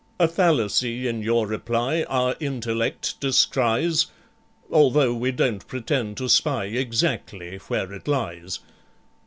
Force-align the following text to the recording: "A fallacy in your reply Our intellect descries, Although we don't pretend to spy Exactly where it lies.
"A 0.19 0.27
fallacy 0.27 1.07
in 1.07 1.21
your 1.21 1.45
reply 1.45 2.01
Our 2.09 2.35
intellect 2.39 3.19
descries, 3.21 4.07
Although 4.71 5.13
we 5.13 5.31
don't 5.31 5.67
pretend 5.67 6.17
to 6.17 6.27
spy 6.27 6.65
Exactly 6.65 7.57
where 7.67 7.93
it 7.93 8.07
lies. 8.07 8.61